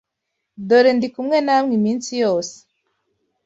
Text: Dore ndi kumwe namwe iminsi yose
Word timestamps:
Dore 0.67 0.91
ndi 0.97 1.07
kumwe 1.15 1.37
namwe 1.45 1.73
iminsi 1.79 2.11
yose 2.23 2.55